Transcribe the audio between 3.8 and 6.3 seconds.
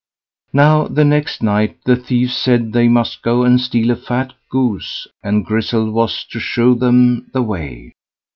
a fat goose, and Grizzel was